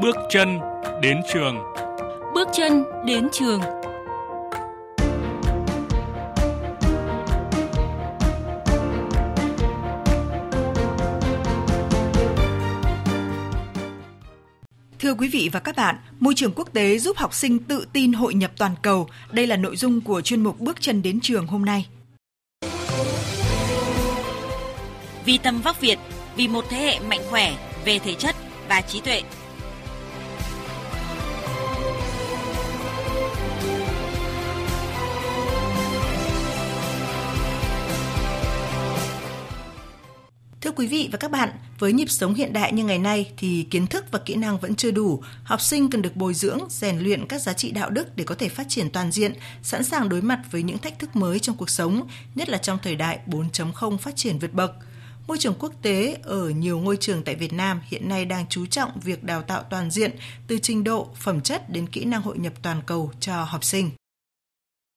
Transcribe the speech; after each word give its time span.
Bước 0.00 0.16
chân 0.30 0.58
đến 1.02 1.20
trường. 1.32 1.56
Bước 2.34 2.48
chân 2.52 2.84
đến 3.06 3.28
trường. 3.32 3.60
Thưa 3.60 3.66
quý 15.14 15.28
vị 15.28 15.50
và 15.52 15.60
các 15.60 15.76
bạn, 15.76 15.96
môi 16.20 16.34
trường 16.36 16.52
quốc 16.56 16.68
tế 16.72 16.98
giúp 16.98 17.16
học 17.16 17.34
sinh 17.34 17.58
tự 17.58 17.86
tin 17.92 18.12
hội 18.12 18.34
nhập 18.34 18.50
toàn 18.58 18.74
cầu. 18.82 19.08
Đây 19.32 19.46
là 19.46 19.56
nội 19.56 19.76
dung 19.76 20.00
của 20.00 20.20
chuyên 20.20 20.42
mục 20.42 20.60
Bước 20.60 20.80
chân 20.80 21.02
đến 21.02 21.20
trường 21.20 21.46
hôm 21.46 21.64
nay. 21.64 21.86
Vì 25.24 25.38
tầm 25.38 25.60
vóc 25.60 25.80
Việt, 25.80 25.98
vì 26.36 26.48
một 26.48 26.64
thế 26.68 26.78
hệ 26.78 26.98
mạnh 27.08 27.20
khỏe 27.30 27.52
về 27.84 27.98
thể 27.98 28.14
chất 28.14 28.36
và 28.68 28.80
trí 28.80 29.00
tuệ. 29.00 29.22
Quý 40.76 40.86
vị 40.86 41.08
và 41.12 41.18
các 41.18 41.30
bạn, 41.30 41.50
với 41.78 41.92
nhịp 41.92 42.10
sống 42.10 42.34
hiện 42.34 42.52
đại 42.52 42.72
như 42.72 42.84
ngày 42.84 42.98
nay 42.98 43.30
thì 43.36 43.66
kiến 43.70 43.86
thức 43.86 44.04
và 44.10 44.18
kỹ 44.18 44.34
năng 44.34 44.58
vẫn 44.58 44.74
chưa 44.74 44.90
đủ. 44.90 45.22
Học 45.44 45.60
sinh 45.60 45.90
cần 45.90 46.02
được 46.02 46.16
bồi 46.16 46.34
dưỡng, 46.34 46.58
rèn 46.68 46.98
luyện 46.98 47.26
các 47.26 47.42
giá 47.42 47.52
trị 47.52 47.70
đạo 47.70 47.90
đức 47.90 48.16
để 48.16 48.24
có 48.24 48.34
thể 48.34 48.48
phát 48.48 48.66
triển 48.68 48.90
toàn 48.90 49.12
diện, 49.12 49.32
sẵn 49.62 49.84
sàng 49.84 50.08
đối 50.08 50.22
mặt 50.22 50.40
với 50.50 50.62
những 50.62 50.78
thách 50.78 50.98
thức 50.98 51.16
mới 51.16 51.38
trong 51.38 51.56
cuộc 51.56 51.70
sống, 51.70 52.08
nhất 52.34 52.48
là 52.48 52.58
trong 52.58 52.78
thời 52.82 52.96
đại 52.96 53.18
4.0 53.26 53.98
phát 53.98 54.16
triển 54.16 54.38
vượt 54.38 54.54
bậc. 54.54 54.72
Môi 55.26 55.38
trường 55.38 55.54
quốc 55.58 55.72
tế 55.82 56.16
ở 56.22 56.48
nhiều 56.48 56.78
ngôi 56.78 56.96
trường 56.96 57.22
tại 57.22 57.34
Việt 57.34 57.52
Nam 57.52 57.80
hiện 57.84 58.08
nay 58.08 58.24
đang 58.24 58.46
chú 58.48 58.66
trọng 58.66 59.00
việc 59.00 59.24
đào 59.24 59.42
tạo 59.42 59.62
toàn 59.62 59.90
diện 59.90 60.10
từ 60.46 60.58
trình 60.58 60.84
độ, 60.84 61.08
phẩm 61.16 61.40
chất 61.40 61.70
đến 61.70 61.86
kỹ 61.86 62.04
năng 62.04 62.22
hội 62.22 62.38
nhập 62.38 62.52
toàn 62.62 62.82
cầu 62.86 63.12
cho 63.20 63.44
học 63.44 63.64
sinh. 63.64 63.90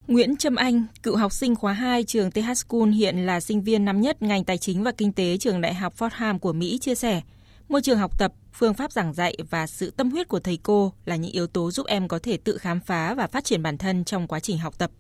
Nguyễn 0.08 0.36
Trâm 0.38 0.56
Anh, 0.56 0.86
cựu 1.04 1.16
học 1.16 1.34
sinh 1.34 1.56
khóa 1.56 1.74
2 1.74 2.04
trường 2.04 2.32
TH 2.32 2.54
School 2.56 2.90
hiện 2.90 3.26
là 3.26 3.40
sinh 3.40 3.62
viên 3.62 3.86
năm 3.86 4.02
nhất 4.02 4.22
ngành 4.22 4.44
tài 4.44 4.58
chính 4.58 4.84
và 4.84 4.92
kinh 4.92 5.14
tế 5.14 5.38
trường 5.38 5.62
đại 5.62 5.74
học 5.74 5.94
Fordham 5.98 6.40
của 6.40 6.54
Mỹ 6.54 6.78
chia 6.82 6.96
sẻ, 6.96 7.22
môi 7.70 7.82
trường 7.82 7.98
học 7.98 8.20
tập, 8.20 8.34
phương 8.54 8.74
pháp 8.74 8.92
giảng 8.92 9.14
dạy 9.14 9.38
và 9.50 9.68
sự 9.68 9.92
tâm 9.98 10.12
huyết 10.12 10.28
của 10.28 10.40
thầy 10.40 10.60
cô 10.64 10.94
là 11.06 11.16
những 11.16 11.32
yếu 11.32 11.48
tố 11.48 11.72
giúp 11.72 11.86
em 11.86 12.08
có 12.08 12.20
thể 12.20 12.38
tự 12.38 12.58
khám 12.58 12.80
phá 12.80 13.14
và 13.14 13.28
phát 13.28 13.44
triển 13.44 13.64
bản 13.64 13.78
thân 13.78 14.04
trong 14.04 14.28
quá 14.28 14.40
trình 14.40 14.58
học 14.58 14.78
tập. 14.78 14.92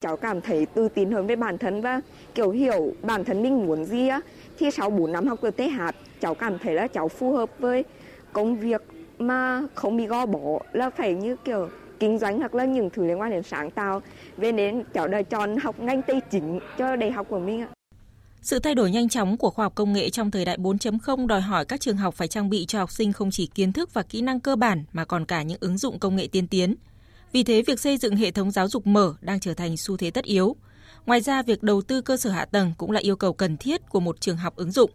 Cháu 0.00 0.16
cảm 0.16 0.40
thấy 0.40 0.66
tự 0.66 0.88
tin 0.88 1.10
hơn 1.10 1.26
với 1.26 1.36
bản 1.36 1.58
thân 1.58 1.80
và 1.80 2.00
kiểu 2.34 2.50
hiểu 2.50 2.94
bản 3.02 3.24
thân 3.24 3.42
mình 3.42 3.66
muốn 3.66 3.84
gì 3.84 4.08
á. 4.08 4.20
Thì 4.58 4.70
sau 4.70 4.90
4 4.90 5.12
năm 5.12 5.26
học 5.26 5.40
ở 5.40 5.50
TH, 5.50 5.80
cháu 6.20 6.34
cảm 6.34 6.58
thấy 6.58 6.74
là 6.74 6.86
cháu 6.86 7.08
phù 7.08 7.32
hợp 7.32 7.50
với 7.58 7.84
công 8.32 8.56
việc 8.60 8.82
mà 9.18 9.62
không 9.74 9.96
bị 9.96 10.06
gò 10.06 10.26
bỏ 10.26 10.58
là 10.72 10.90
phải 10.90 11.14
như 11.14 11.36
kiểu 11.44 11.68
kinh 12.00 12.18
doanh 12.18 12.38
hoặc 12.38 12.54
là 12.54 12.64
những 12.64 12.90
thứ 12.90 13.06
liên 13.06 13.20
quan 13.20 13.30
đến 13.30 13.42
sáng 13.42 13.70
tạo. 13.70 14.02
Về 14.36 14.52
nên 14.52 14.84
cháu 14.94 15.08
đã 15.08 15.22
chọn 15.22 15.56
học 15.56 15.80
ngành 15.80 16.02
tây 16.02 16.20
chính 16.30 16.60
cho 16.78 16.96
đại 16.96 17.10
học 17.10 17.26
của 17.30 17.38
mình 17.38 17.60
ạ. 17.60 17.68
Sự 18.42 18.58
thay 18.58 18.74
đổi 18.74 18.90
nhanh 18.90 19.08
chóng 19.08 19.36
của 19.36 19.50
khoa 19.50 19.64
học 19.64 19.74
công 19.74 19.92
nghệ 19.92 20.10
trong 20.10 20.30
thời 20.30 20.44
đại 20.44 20.58
4.0 20.58 21.26
đòi 21.26 21.40
hỏi 21.40 21.64
các 21.64 21.80
trường 21.80 21.96
học 21.96 22.14
phải 22.14 22.28
trang 22.28 22.50
bị 22.50 22.66
cho 22.66 22.78
học 22.78 22.90
sinh 22.90 23.12
không 23.12 23.30
chỉ 23.30 23.46
kiến 23.46 23.72
thức 23.72 23.94
và 23.94 24.02
kỹ 24.02 24.22
năng 24.22 24.40
cơ 24.40 24.56
bản 24.56 24.84
mà 24.92 25.04
còn 25.04 25.24
cả 25.24 25.42
những 25.42 25.58
ứng 25.60 25.78
dụng 25.78 25.98
công 25.98 26.16
nghệ 26.16 26.28
tiên 26.32 26.48
tiến. 26.48 26.74
Vì 27.32 27.44
thế, 27.44 27.62
việc 27.62 27.80
xây 27.80 27.96
dựng 27.96 28.16
hệ 28.16 28.30
thống 28.30 28.50
giáo 28.50 28.68
dục 28.68 28.86
mở 28.86 29.14
đang 29.20 29.40
trở 29.40 29.54
thành 29.54 29.76
xu 29.76 29.96
thế 29.96 30.10
tất 30.10 30.24
yếu. 30.24 30.56
Ngoài 31.06 31.20
ra, 31.20 31.42
việc 31.42 31.62
đầu 31.62 31.82
tư 31.82 32.00
cơ 32.00 32.16
sở 32.16 32.30
hạ 32.30 32.44
tầng 32.44 32.72
cũng 32.78 32.90
là 32.90 33.00
yêu 33.00 33.16
cầu 33.16 33.32
cần 33.32 33.56
thiết 33.56 33.88
của 33.88 34.00
một 34.00 34.20
trường 34.20 34.36
học 34.36 34.56
ứng 34.56 34.70
dụng. 34.70 34.90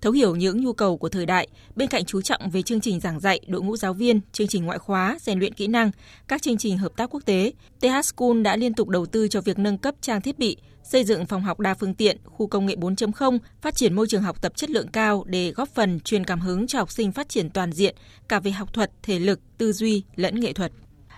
Thấu 0.00 0.12
hiểu 0.12 0.36
những 0.36 0.64
nhu 0.64 0.72
cầu 0.72 0.96
của 0.96 1.08
thời 1.08 1.26
đại, 1.26 1.48
bên 1.76 1.88
cạnh 1.88 2.04
chú 2.04 2.22
trọng 2.22 2.50
về 2.50 2.62
chương 2.62 2.80
trình 2.80 3.00
giảng 3.00 3.20
dạy, 3.20 3.40
đội 3.46 3.62
ngũ 3.62 3.76
giáo 3.76 3.94
viên, 3.94 4.20
chương 4.32 4.46
trình 4.46 4.64
ngoại 4.64 4.78
khóa, 4.78 5.18
rèn 5.20 5.38
luyện 5.38 5.54
kỹ 5.54 5.66
năng, 5.66 5.90
các 6.28 6.42
chương 6.42 6.58
trình 6.58 6.78
hợp 6.78 6.92
tác 6.96 7.10
quốc 7.10 7.22
tế, 7.24 7.52
TH 7.80 7.86
School 8.04 8.42
đã 8.42 8.56
liên 8.56 8.74
tục 8.74 8.88
đầu 8.88 9.06
tư 9.06 9.28
cho 9.28 9.40
việc 9.40 9.58
nâng 9.58 9.78
cấp 9.78 9.94
trang 10.00 10.20
thiết 10.20 10.38
bị, 10.38 10.56
xây 10.82 11.04
dựng 11.04 11.26
phòng 11.26 11.42
học 11.42 11.60
đa 11.60 11.74
phương 11.74 11.94
tiện, 11.94 12.18
khu 12.24 12.46
công 12.46 12.66
nghệ 12.66 12.74
4.0, 12.74 13.38
phát 13.60 13.74
triển 13.74 13.94
môi 13.94 14.06
trường 14.06 14.22
học 14.22 14.42
tập 14.42 14.52
chất 14.56 14.70
lượng 14.70 14.88
cao 14.88 15.24
để 15.26 15.50
góp 15.50 15.68
phần 15.68 16.00
truyền 16.00 16.24
cảm 16.24 16.40
hứng 16.40 16.66
cho 16.66 16.78
học 16.78 16.90
sinh 16.90 17.12
phát 17.12 17.28
triển 17.28 17.50
toàn 17.50 17.72
diện 17.72 17.94
cả 18.28 18.40
về 18.40 18.50
học 18.50 18.74
thuật, 18.74 18.90
thể 19.02 19.18
lực, 19.18 19.40
tư 19.58 19.72
duy 19.72 20.02
lẫn 20.16 20.40
nghệ 20.40 20.52
thuật. 20.52 20.72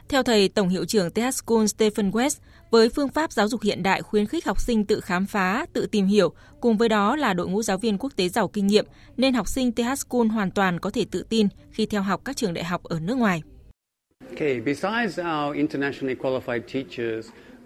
Theo 0.08 0.22
thầy 0.22 0.48
Tổng 0.48 0.68
hiệu 0.68 0.84
trưởng 0.84 1.10
TH 1.10 1.20
School 1.32 1.66
Stephen 1.66 2.10
West, 2.10 2.36
với 2.70 2.88
phương 2.88 3.08
pháp 3.08 3.32
giáo 3.32 3.48
dục 3.48 3.62
hiện 3.62 3.82
đại 3.82 4.02
khuyến 4.02 4.26
khích 4.26 4.44
học 4.44 4.60
sinh 4.60 4.84
tự 4.84 5.00
khám 5.00 5.26
phá, 5.26 5.66
tự 5.72 5.86
tìm 5.86 6.06
hiểu, 6.06 6.32
cùng 6.60 6.76
với 6.76 6.88
đó 6.88 7.16
là 7.16 7.34
đội 7.34 7.48
ngũ 7.48 7.62
giáo 7.62 7.78
viên 7.78 7.98
quốc 7.98 8.12
tế 8.16 8.28
giàu 8.28 8.48
kinh 8.48 8.66
nghiệm, 8.66 8.84
nên 9.16 9.34
học 9.34 9.48
sinh 9.48 9.72
TH 9.72 9.82
School 9.96 10.26
hoàn 10.26 10.50
toàn 10.50 10.80
có 10.80 10.90
thể 10.90 11.04
tự 11.10 11.24
tin 11.28 11.48
khi 11.70 11.86
theo 11.86 12.02
học 12.02 12.20
các 12.24 12.36
trường 12.36 12.54
đại 12.54 12.64
học 12.64 12.82
ở 12.82 13.00
nước 13.00 13.14
ngoài. 13.14 13.42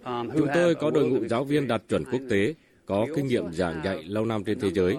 Um, 0.05 0.31
Chúng 0.37 0.49
tôi 0.55 0.75
có 0.75 0.91
đội 0.91 1.09
ngũ 1.09 1.27
giáo 1.29 1.45
viên 1.45 1.69
đạt 1.69 1.83
chuẩn 1.89 2.05
quốc 2.05 2.21
tế, 2.31 2.55
có 2.87 3.07
kinh 3.17 3.27
nghiệm 3.27 3.53
giảng 3.53 3.81
dạy 3.85 4.03
lâu 4.03 4.25
năm 4.25 4.45
trên 4.45 4.61
thế 4.61 4.71
giới. 4.71 4.97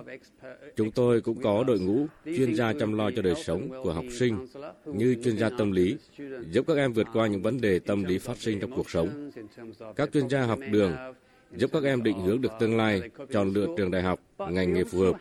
Chúng 0.75 0.91
tôi 0.91 1.21
cũng 1.21 1.41
có 1.41 1.63
đội 1.63 1.79
ngũ 1.79 2.07
chuyên 2.25 2.55
gia 2.55 2.73
chăm 2.73 2.97
lo 2.97 3.11
cho 3.15 3.21
đời 3.21 3.35
sống 3.45 3.69
của 3.83 3.93
học 3.93 4.05
sinh 4.11 4.47
như 4.85 5.15
chuyên 5.23 5.37
gia 5.37 5.49
tâm 5.49 5.71
lý, 5.71 5.95
giúp 6.51 6.65
các 6.67 6.77
em 6.77 6.93
vượt 6.93 7.07
qua 7.13 7.27
những 7.27 7.41
vấn 7.41 7.61
đề 7.61 7.79
tâm 7.79 8.03
lý 8.03 8.17
phát 8.17 8.37
sinh 8.37 8.59
trong 8.59 8.71
cuộc 8.75 8.89
sống. 8.89 9.31
Các 9.95 10.09
chuyên 10.13 10.29
gia 10.29 10.41
học 10.45 10.59
đường 10.71 10.93
giúp 11.55 11.69
các 11.73 11.83
em 11.83 12.03
định 12.03 12.19
hướng 12.19 12.41
được 12.41 12.51
tương 12.59 12.77
lai, 12.77 13.01
chọn 13.31 13.53
lựa 13.53 13.67
trường 13.77 13.91
đại 13.91 14.01
học, 14.01 14.19
ngành 14.51 14.73
nghề 14.73 14.83
phù 14.83 14.99
hợp. 14.99 15.15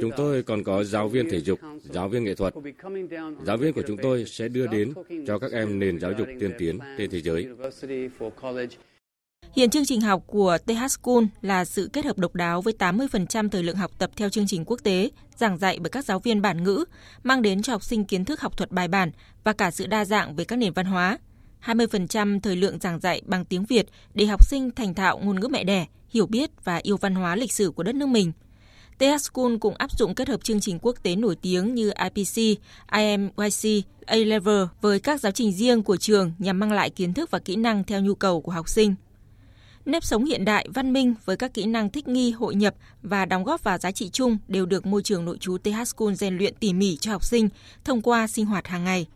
Chúng 0.00 0.10
tôi 0.16 0.42
còn 0.42 0.64
có 0.64 0.84
giáo 0.84 1.08
viên 1.08 1.30
thể 1.30 1.40
dục, 1.40 1.58
giáo 1.82 2.08
viên 2.08 2.24
nghệ 2.24 2.34
thuật. 2.34 2.54
Giáo 3.44 3.56
viên 3.56 3.72
của 3.72 3.82
chúng 3.86 3.96
tôi 3.96 4.24
sẽ 4.24 4.48
đưa 4.48 4.66
đến 4.66 4.92
cho 5.26 5.38
các 5.38 5.52
em 5.52 5.78
nền 5.78 6.00
giáo 6.00 6.12
dục 6.18 6.28
tiên 6.40 6.52
tiến 6.58 6.78
trên 6.98 7.10
thế 7.10 7.20
giới. 7.20 7.48
Hiện 9.56 9.70
chương 9.70 9.84
trình 9.84 10.00
học 10.00 10.22
của 10.26 10.58
TH 10.66 10.86
School 10.88 11.24
là 11.42 11.64
sự 11.64 11.90
kết 11.92 12.04
hợp 12.04 12.18
độc 12.18 12.34
đáo 12.34 12.62
với 12.62 12.74
80% 12.78 13.48
thời 13.48 13.62
lượng 13.62 13.76
học 13.76 13.90
tập 13.98 14.10
theo 14.16 14.28
chương 14.28 14.46
trình 14.46 14.64
quốc 14.66 14.80
tế, 14.82 15.10
giảng 15.36 15.58
dạy 15.58 15.78
bởi 15.78 15.90
các 15.90 16.04
giáo 16.04 16.18
viên 16.18 16.42
bản 16.42 16.64
ngữ, 16.64 16.84
mang 17.22 17.42
đến 17.42 17.62
cho 17.62 17.72
học 17.72 17.84
sinh 17.84 18.04
kiến 18.04 18.24
thức 18.24 18.40
học 18.40 18.56
thuật 18.56 18.72
bài 18.72 18.88
bản 18.88 19.10
và 19.44 19.52
cả 19.52 19.70
sự 19.70 19.86
đa 19.86 20.04
dạng 20.04 20.36
về 20.36 20.44
các 20.44 20.56
nền 20.56 20.72
văn 20.72 20.86
hóa. 20.86 21.18
20% 21.64 22.40
thời 22.40 22.56
lượng 22.56 22.78
giảng 22.78 23.00
dạy 23.00 23.22
bằng 23.26 23.44
tiếng 23.44 23.64
Việt 23.64 23.86
để 24.14 24.26
học 24.26 24.44
sinh 24.44 24.70
thành 24.70 24.94
thạo 24.94 25.18
ngôn 25.18 25.40
ngữ 25.40 25.48
mẹ 25.48 25.64
đẻ, 25.64 25.86
hiểu 26.08 26.26
biết 26.26 26.50
và 26.64 26.80
yêu 26.82 26.96
văn 26.96 27.14
hóa 27.14 27.36
lịch 27.36 27.52
sử 27.52 27.70
của 27.70 27.82
đất 27.82 27.94
nước 27.94 28.06
mình. 28.06 28.32
TH 28.98 29.20
School 29.20 29.56
cũng 29.60 29.74
áp 29.74 29.98
dụng 29.98 30.14
kết 30.14 30.28
hợp 30.28 30.44
chương 30.44 30.60
trình 30.60 30.78
quốc 30.82 30.96
tế 31.02 31.16
nổi 31.16 31.36
tiếng 31.36 31.74
như 31.74 31.90
IPC, 31.90 32.60
IMYC, 32.92 33.84
A-Level 34.06 34.64
với 34.80 35.00
các 35.00 35.20
giáo 35.20 35.32
trình 35.32 35.52
riêng 35.52 35.82
của 35.82 35.96
trường 35.96 36.32
nhằm 36.38 36.58
mang 36.58 36.72
lại 36.72 36.90
kiến 36.90 37.14
thức 37.14 37.30
và 37.30 37.38
kỹ 37.38 37.56
năng 37.56 37.84
theo 37.84 38.00
nhu 38.00 38.14
cầu 38.14 38.40
của 38.40 38.52
học 38.52 38.68
sinh 38.68 38.94
nếp 39.86 40.04
sống 40.04 40.24
hiện 40.24 40.44
đại, 40.44 40.68
văn 40.74 40.92
minh 40.92 41.14
với 41.24 41.36
các 41.36 41.54
kỹ 41.54 41.66
năng 41.66 41.90
thích 41.90 42.08
nghi, 42.08 42.30
hội 42.30 42.54
nhập 42.54 42.74
và 43.02 43.24
đóng 43.24 43.44
góp 43.44 43.64
vào 43.64 43.78
giá 43.78 43.90
trị 43.90 44.08
chung 44.08 44.38
đều 44.48 44.66
được 44.66 44.86
môi 44.86 45.02
trường 45.02 45.24
nội 45.24 45.38
trú 45.40 45.58
TH 45.58 45.84
School 45.86 46.14
rèn 46.14 46.38
luyện 46.38 46.54
tỉ 46.54 46.72
mỉ 46.72 46.96
cho 46.96 47.12
học 47.12 47.24
sinh 47.24 47.48
thông 47.84 48.02
qua 48.02 48.26
sinh 48.26 48.46
hoạt 48.46 48.66
hàng 48.66 48.84
ngày. 48.84 49.06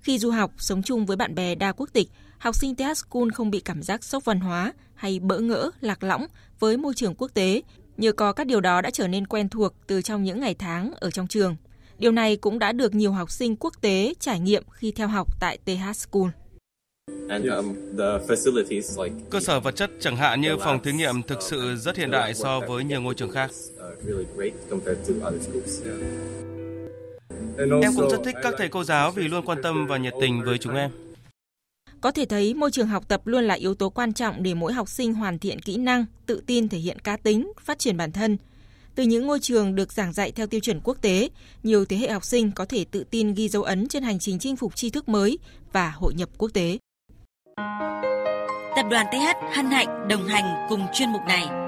Khi 0.00 0.18
du 0.18 0.30
học, 0.30 0.52
sống 0.58 0.82
chung 0.82 1.06
với 1.06 1.16
bạn 1.16 1.34
bè 1.34 1.54
đa 1.54 1.72
quốc 1.72 1.90
tịch, 1.92 2.08
học 2.38 2.54
sinh 2.54 2.74
TH 2.74 2.82
School 2.94 3.28
không 3.34 3.50
bị 3.50 3.60
cảm 3.60 3.82
giác 3.82 4.04
sốc 4.04 4.24
văn 4.24 4.40
hóa 4.40 4.72
hay 4.94 5.20
bỡ 5.20 5.38
ngỡ, 5.38 5.70
lạc 5.80 6.02
lõng 6.02 6.26
với 6.58 6.76
môi 6.76 6.94
trường 6.94 7.14
quốc 7.14 7.30
tế, 7.34 7.62
nhờ 7.96 8.12
có 8.12 8.32
các 8.32 8.46
điều 8.46 8.60
đó 8.60 8.80
đã 8.80 8.90
trở 8.90 9.08
nên 9.08 9.26
quen 9.26 9.48
thuộc 9.48 9.74
từ 9.86 10.02
trong 10.02 10.22
những 10.22 10.40
ngày 10.40 10.54
tháng 10.54 10.92
ở 11.00 11.10
trong 11.10 11.26
trường. 11.26 11.56
Điều 11.98 12.12
này 12.12 12.36
cũng 12.36 12.58
đã 12.58 12.72
được 12.72 12.94
nhiều 12.94 13.12
học 13.12 13.30
sinh 13.30 13.56
quốc 13.56 13.74
tế 13.80 14.14
trải 14.20 14.40
nghiệm 14.40 14.64
khi 14.72 14.92
theo 14.92 15.08
học 15.08 15.40
tại 15.40 15.58
TH 15.64 15.96
School. 15.96 16.41
Um, 17.10 17.76
Cơ 19.30 19.40
sở 19.40 19.60
vật 19.60 19.76
chất 19.76 19.90
chẳng 20.00 20.16
hạn 20.16 20.40
như 20.40 20.56
phòng 20.56 20.82
thí 20.82 20.92
nghiệm 20.92 21.22
thực 21.22 21.42
sự 21.42 21.76
rất 21.76 21.96
hiện 21.96 22.10
đại 22.10 22.34
so 22.34 22.60
với 22.60 22.84
nhiều 22.84 23.00
ngôi 23.00 23.14
trường 23.14 23.30
khác. 23.30 23.50
Em 27.58 27.92
cũng 27.96 28.10
rất 28.10 28.20
thích 28.24 28.34
các 28.42 28.54
thầy 28.58 28.68
cô 28.68 28.84
giáo 28.84 29.10
vì 29.10 29.28
luôn 29.28 29.44
quan 29.46 29.58
tâm 29.62 29.86
và 29.86 29.96
nhiệt 29.96 30.12
tình 30.20 30.42
với 30.44 30.58
chúng 30.58 30.74
em. 30.74 30.90
Có 32.00 32.10
thể 32.10 32.24
thấy 32.24 32.54
môi 32.54 32.70
trường 32.70 32.86
học 32.86 33.08
tập 33.08 33.26
luôn 33.26 33.44
là 33.44 33.54
yếu 33.54 33.74
tố 33.74 33.90
quan 33.90 34.12
trọng 34.12 34.42
để 34.42 34.54
mỗi 34.54 34.72
học 34.72 34.88
sinh 34.88 35.14
hoàn 35.14 35.38
thiện 35.38 35.60
kỹ 35.60 35.76
năng, 35.76 36.04
tự 36.26 36.42
tin 36.46 36.68
thể 36.68 36.78
hiện 36.78 36.98
cá 36.98 37.16
tính, 37.16 37.52
phát 37.60 37.78
triển 37.78 37.96
bản 37.96 38.12
thân. 38.12 38.36
Từ 38.94 39.02
những 39.02 39.26
ngôi 39.26 39.40
trường 39.40 39.74
được 39.74 39.92
giảng 39.92 40.12
dạy 40.12 40.32
theo 40.32 40.46
tiêu 40.46 40.60
chuẩn 40.60 40.80
quốc 40.84 41.02
tế, 41.02 41.28
nhiều 41.62 41.84
thế 41.84 41.96
hệ 41.96 42.10
học 42.10 42.24
sinh 42.24 42.52
có 42.52 42.64
thể 42.64 42.84
tự 42.84 43.04
tin 43.10 43.34
ghi 43.34 43.48
dấu 43.48 43.62
ấn 43.62 43.88
trên 43.88 44.02
hành 44.02 44.18
trình 44.18 44.38
chinh 44.38 44.56
phục 44.56 44.76
tri 44.76 44.90
thức 44.90 45.08
mới 45.08 45.38
và 45.72 45.90
hội 45.90 46.14
nhập 46.14 46.28
quốc 46.38 46.50
tế. 46.54 46.78
Tập 48.76 48.86
đoàn 48.90 49.06
TH 49.12 49.56
hân 49.56 49.66
hạnh 49.70 50.08
đồng 50.08 50.24
hành 50.24 50.66
cùng 50.68 50.86
chuyên 50.92 51.12
mục 51.12 51.22
này. 51.26 51.61